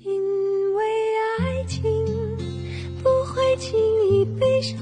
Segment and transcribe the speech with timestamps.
[0.00, 0.84] 因为
[1.38, 1.82] 爱情
[3.02, 3.78] 不会轻
[4.10, 4.78] 易悲伤，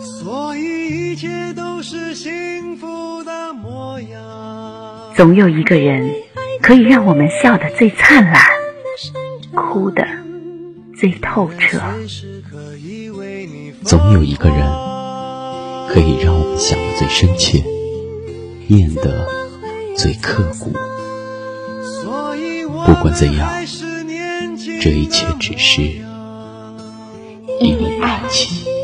[0.00, 5.12] 所以一切都是幸福的模样。
[5.16, 6.08] 总有一个人
[6.62, 8.40] 可以让我们笑得最灿烂，
[9.54, 10.06] 哭得
[10.96, 11.80] 最透彻。
[13.82, 14.58] 总有一个人
[15.88, 17.64] 可以让我们想得最深切，
[18.68, 19.26] 念得
[19.96, 20.72] 最刻骨。
[22.84, 23.48] 不管怎样，
[24.80, 25.82] 这一切只是
[27.60, 28.75] 因为爱情。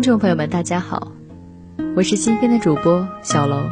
[0.00, 1.12] 听众朋友们，大家好，
[1.94, 3.64] 我是新编的主播小楼。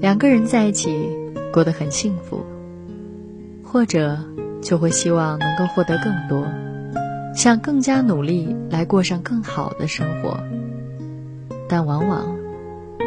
[0.00, 1.10] 两个人在一起
[1.52, 2.46] 过得很幸福，
[3.62, 4.18] 或者
[4.62, 6.46] 就会希望能够获得更多，
[7.34, 10.40] 想更加努力来过上更好的生活。
[11.68, 12.34] 但往往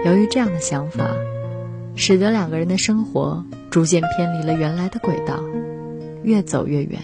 [0.05, 1.09] 由于这样的想法，
[1.95, 5.43] 使得两个人的生活逐渐偏离了原来的轨道，
[6.21, 7.01] 越走越远。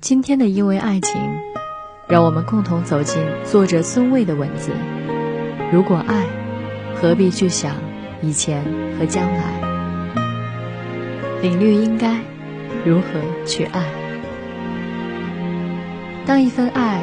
[0.00, 1.14] 今天的因为爱情。
[2.06, 4.72] 让我们共同走进作者孙卫的文字。
[5.72, 6.26] 如果爱，
[6.94, 7.76] 何必去想
[8.20, 8.62] 以前
[8.98, 9.42] 和将来？
[11.40, 12.18] 领略应该
[12.84, 13.04] 如何
[13.46, 13.82] 去爱。
[16.26, 17.00] 当一份爱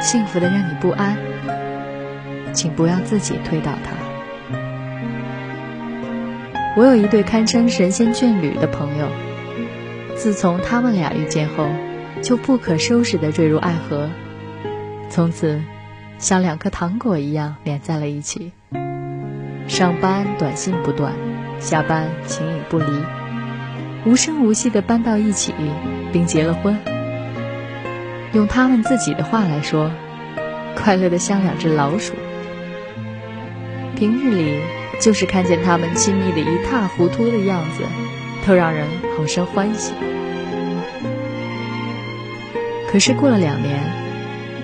[0.00, 1.16] 幸福的让你不安，
[2.52, 3.92] 请不要自己推倒它。
[6.76, 9.06] 我有一对堪称神仙眷侣的朋友，
[10.16, 11.68] 自从他们俩遇见后。
[12.22, 14.10] 就不可收拾地坠入爱河，
[15.08, 15.62] 从此
[16.18, 18.52] 像两颗糖果一样连在了一起。
[19.66, 21.12] 上班短信不断，
[21.60, 22.86] 下班情影不离，
[24.04, 25.54] 无声无息地搬到一起，
[26.12, 26.78] 并结了婚。
[28.32, 29.90] 用他们自己的话来说，
[30.74, 32.14] 快乐的像两只老鼠。
[33.96, 34.60] 平日里
[35.00, 37.82] 就是看见他们亲密的一塌糊涂的样子，
[38.46, 38.86] 都让人
[39.16, 39.92] 好生欢喜。
[42.90, 43.78] 可是过了两年，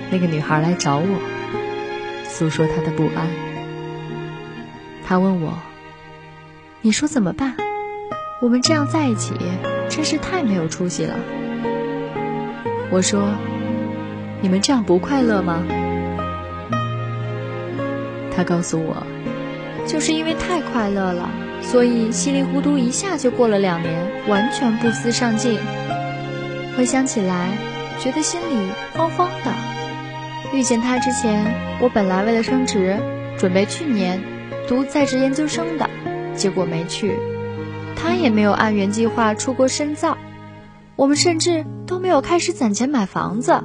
[0.09, 1.05] 那个女孩来找我，
[2.27, 3.27] 诉说她的不安。
[5.05, 5.59] 她问我
[6.81, 7.55] ：“你说怎么办？
[8.41, 9.35] 我们这样在一起，
[9.89, 11.13] 真是太没有出息了。”
[12.89, 13.29] 我说
[14.41, 15.61] ：“你们这样不快乐吗？”
[18.35, 19.05] 她告诉我
[19.85, 21.29] ：“就是因为太快乐了，
[21.61, 25.59] 所以稀里糊涂一下就过了两年，完全不思上进。
[26.75, 27.49] 回想起来。”
[27.99, 29.51] 觉得心里慌慌的。
[30.53, 31.43] 遇见他之前，
[31.81, 32.97] 我本来为了升职，
[33.37, 34.21] 准备去年
[34.67, 35.89] 读在职研究生的，
[36.35, 37.17] 结果没去。
[37.95, 40.17] 他也没有按原计划出国深造，
[40.95, 43.63] 我们甚至都没有开始攒钱买房子。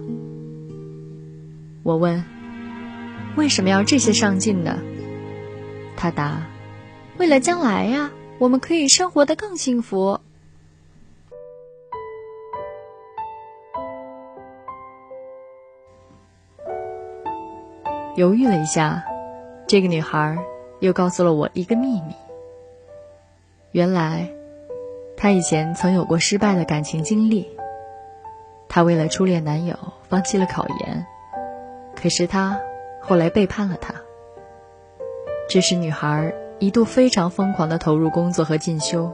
[1.83, 2.25] 我问
[3.37, 4.79] ：“为什么要这些上进呢？”
[5.97, 6.47] 他答
[7.19, 10.21] ：“为了将来呀，我们可以生活的更幸福。”
[18.17, 19.05] 犹豫了一下，
[19.67, 20.37] 这个女孩
[20.81, 22.15] 又告诉了我一个秘密。
[23.71, 24.29] 原来，
[25.17, 27.49] 她以前曾有过失败的感情经历。
[28.69, 29.77] 她为了初恋男友
[30.09, 31.07] 放弃了考研，
[31.95, 32.61] 可是他
[33.01, 33.95] 后来背叛了她。
[35.49, 39.13] 这时，女孩一度非常疯狂的投入工作和进修。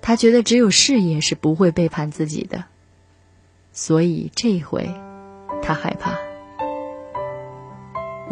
[0.00, 2.64] 她觉得只有事业是不会背叛自己的，
[3.72, 4.90] 所以这一回，
[5.62, 6.31] 她害怕。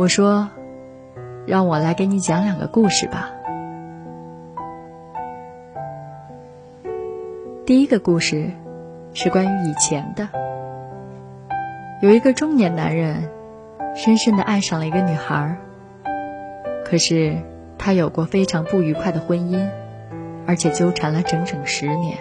[0.00, 0.48] 我说
[1.46, 3.32] ：“让我来给你讲两个故事吧。”
[7.66, 8.50] 第一个故事
[9.12, 10.30] 是关于以前的。
[12.00, 13.28] 有一个中年男人，
[13.94, 15.58] 深深的爱上了一个女孩。
[16.86, 17.36] 可是
[17.76, 19.68] 他有过非常不愉快的婚姻，
[20.46, 22.16] 而且纠缠了整整十年。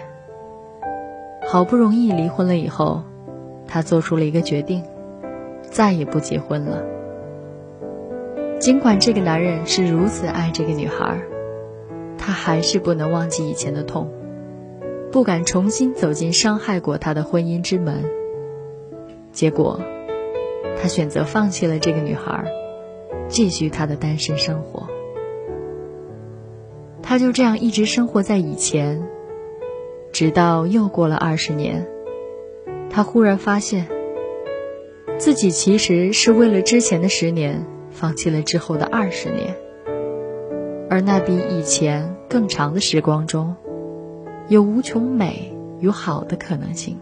[1.48, 3.04] 好不容易离婚了以后，
[3.66, 4.84] 他做出了一个决定，
[5.62, 6.99] 再也不结婚了。
[8.60, 11.18] 尽管这个男人是如此爱这个女孩，
[12.18, 14.12] 他还是不能忘记以前的痛，
[15.10, 18.04] 不敢重新走进伤害过他的婚姻之门。
[19.32, 19.80] 结果，
[20.76, 22.44] 他选择放弃了这个女孩，
[23.28, 24.86] 继续他的单身生活。
[27.02, 29.02] 他就这样一直生活在以前，
[30.12, 31.88] 直到又过了二十年，
[32.90, 33.88] 他忽然发现，
[35.16, 37.66] 自己其实是为了之前的十年，
[38.00, 39.54] 放弃了之后的二十年。
[40.88, 43.54] 而那比以前更长的时光中，
[44.48, 46.98] 有无穷美与好的可能性。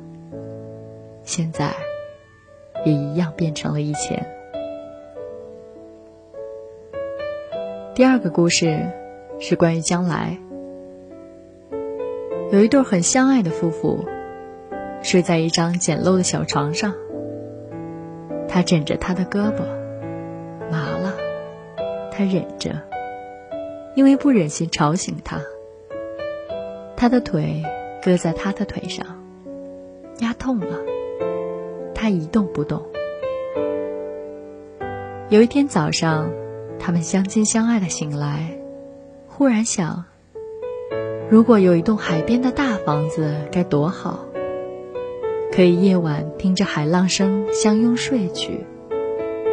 [1.22, 1.72] 现在，
[2.84, 4.26] 也一样变成了以前。
[7.94, 8.84] 第二个故事
[9.38, 10.36] 是关于将来。
[12.50, 14.04] 有一对很相爱的夫妇，
[15.00, 16.92] 睡在一张简陋的小床上。
[18.48, 19.62] 他枕着她的胳膊，
[22.18, 22.72] 他忍着，
[23.94, 25.40] 因为不忍心吵醒他。
[26.96, 27.62] 他的腿
[28.02, 29.06] 搁在他的腿上，
[30.18, 30.80] 压痛了，
[31.94, 32.82] 他一动不动。
[35.28, 36.28] 有一天早上，
[36.80, 38.58] 他们相亲相爱的醒来，
[39.28, 40.04] 忽然想。
[41.30, 44.24] 如果有一栋海边的大房子该多好！
[45.52, 48.66] 可以夜晚听着海浪声相拥睡去，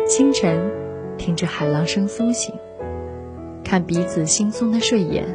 [0.08, 0.72] 清晨
[1.18, 2.54] 听着海浪声苏醒，
[3.64, 5.26] 看彼此惺忪的睡眼，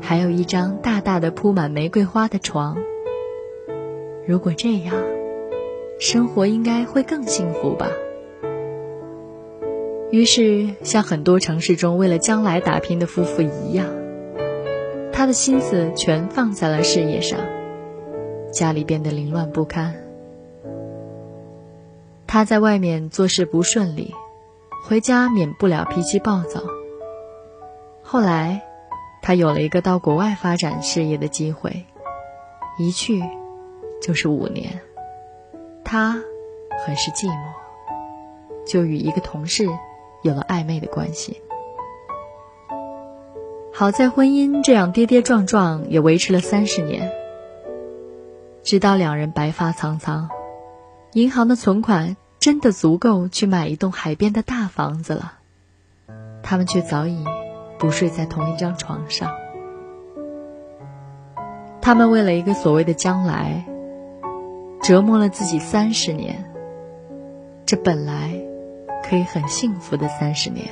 [0.00, 2.76] 还有一张大大的铺满玫瑰花的床。
[4.26, 4.94] 如果这样，
[5.98, 7.88] 生活应该会更幸福吧。
[10.10, 13.86] 于是，像很多城市中为了将来打拼的夫妇一样。
[15.12, 17.40] 他的心思全放在了事业上，
[18.52, 19.94] 家里变得凌乱不堪。
[22.26, 24.12] 他在外面做事不顺利，
[24.84, 26.60] 回家免不了脾气暴躁。
[28.02, 28.62] 后来，
[29.22, 31.86] 他有了一个到国外发展事业的机会，
[32.78, 33.22] 一去
[34.00, 34.80] 就是五年。
[35.84, 36.20] 他
[36.84, 39.68] 很是寂寞，就与一个同事
[40.22, 41.42] 有了暧昧的关系。
[43.72, 47.12] 好在婚姻这样跌跌撞撞也维持了三十年，
[48.62, 50.30] 直到两人白发苍苍，
[51.12, 55.32] 银行的存款真的足够去买一栋海边的大房子了，
[56.44, 57.24] 他们却早已
[57.76, 59.32] 不睡在同一张床上。
[61.82, 63.66] 他们为了一个所谓的将来，
[64.80, 66.48] 折磨了自己三十年，
[67.66, 68.30] 这本来
[69.02, 70.68] 可以很幸福的三十年。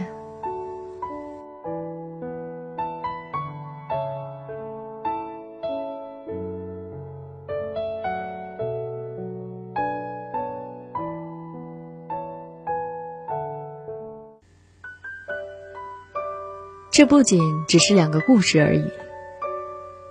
[16.97, 18.85] 这不仅只是两个故事而已。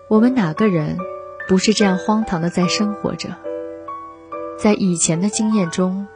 [0.10, 0.98] 我们哪个人
[1.48, 3.38] 不是这样荒唐的在生活着？
[4.60, 6.08] 在以前的经验中，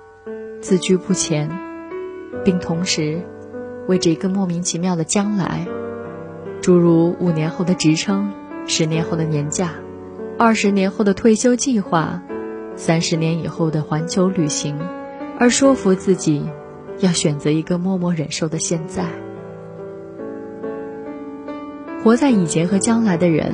[0.60, 1.50] 自居不前，
[2.44, 3.22] 并同时
[3.88, 5.66] 为着一个莫名其妙的将来，
[6.62, 8.34] 诸如五年后的职称、
[8.66, 9.76] 十年后的年假、
[10.38, 12.22] 二十年后的退休计划、
[12.76, 14.78] 三十年以后的环球旅行，
[15.40, 16.46] 而说服自己
[17.00, 19.06] 要选择一个默默忍受的现在。
[22.08, 23.54] 活在以前和将来的人，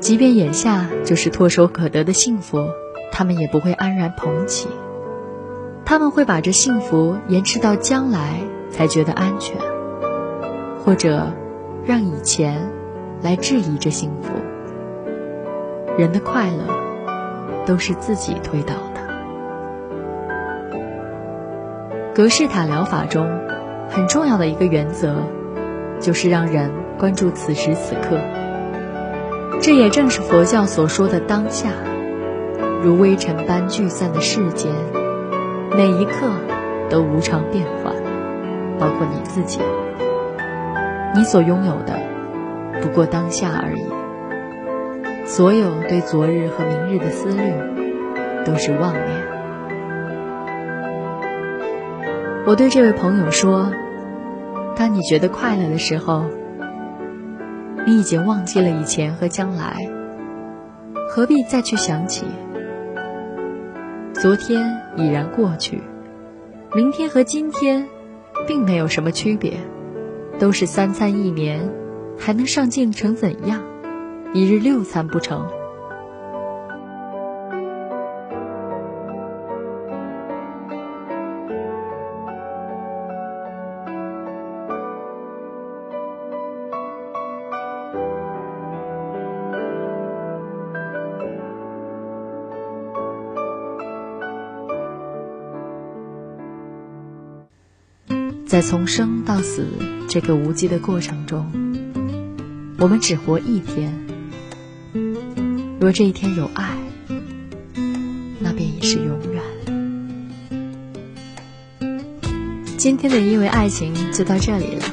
[0.00, 2.64] 即便眼下就是唾手可得的幸福，
[3.12, 4.70] 他们也不会安然捧起。
[5.84, 8.40] 他们会把这幸福延迟到将来
[8.70, 9.54] 才觉得安全，
[10.82, 11.30] 或者
[11.84, 12.70] 让以前
[13.20, 14.32] 来质疑这幸福。
[15.98, 16.64] 人的快乐
[17.66, 19.02] 都是自己推倒的。
[22.14, 23.28] 格式塔疗法中
[23.90, 25.16] 很重要的一个原则，
[26.00, 26.85] 就是让人。
[26.98, 28.18] 关注此时此刻，
[29.60, 31.68] 这也正是佛教所说的当下，
[32.82, 34.72] 如微尘般聚散的世间，
[35.76, 36.26] 每一刻
[36.88, 37.94] 都无常变幻，
[38.78, 39.60] 包括你自己。
[41.14, 41.98] 你所拥有的
[42.80, 43.84] 不过当下而已，
[45.26, 47.52] 所有对昨日和明日的思虑
[48.46, 49.04] 都是妄念。
[52.46, 53.70] 我对这位朋友说
[54.76, 56.24] ：“当你觉得快乐的时候。”
[57.88, 59.88] 你已经忘记了以前和将来，
[61.08, 62.26] 何必再去想起？
[64.12, 65.80] 昨天已然过去，
[66.74, 67.86] 明天和今天
[68.44, 69.52] 并没有什么区别，
[70.36, 71.70] 都是三餐一年，
[72.18, 73.62] 还能上进成怎样？
[74.34, 75.48] 一日六餐不成？
[98.46, 99.66] 在从生到死
[100.08, 101.50] 这个无极的过程中，
[102.78, 103.92] 我们只活一天。
[105.80, 106.78] 若这一天有爱，
[108.38, 109.42] 那便已是永远。
[112.76, 114.84] 今天的因为爱情就到这里了，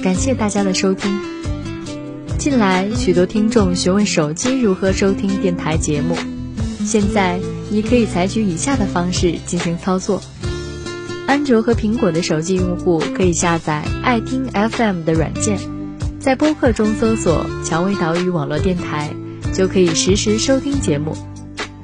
[0.00, 1.12] 感谢大家的收听。
[2.38, 6.14] 近来许多听众询问手机如何收听电台节目，
[6.84, 10.22] 现在你可以采取以下的方式进行操作。
[11.26, 15.58] 安卓和苹果的手机用户可以下载爱听 FM 的软件，
[16.20, 19.10] 在播客中搜索“蔷薇岛屿网络电台”，
[19.52, 21.16] 就可以实时收听节目。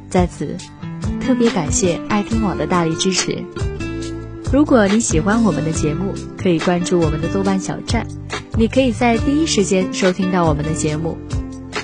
[0.08, 0.56] 在此，
[1.20, 3.44] 特别感谢爱听网的大力支持。
[4.52, 8.06] 如果你喜欢我们的节目，可以关注我们的豆瓣小站，
[8.56, 11.16] 你可以在第一时间收听到我们的节目。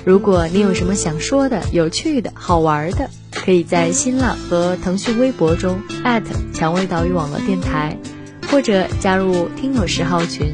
[0.05, 3.09] 如果你有什么想说的、有趣的、好玩的，
[3.47, 5.81] 可以在新浪和腾讯微博中
[6.53, 7.97] 蔷薇岛屿网络电台，
[8.51, 10.53] 或者加入听友十号群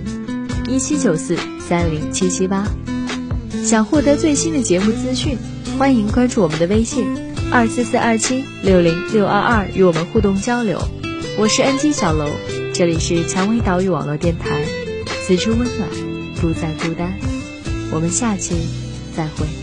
[0.70, 2.68] 一七九四三零七七八。
[3.66, 5.36] 想获得最新的节目资讯，
[5.80, 7.08] 欢迎关注我们的微信
[7.52, 10.80] 二四四二七六零六二二，与我们互动交流。
[11.40, 12.28] 我是 NG 小楼，
[12.76, 14.64] 这里是蔷薇岛屿网络电台，
[15.26, 15.90] 此处温暖，
[16.40, 17.12] 不再孤单。
[17.92, 18.54] 我们下期
[19.18, 19.63] 再会。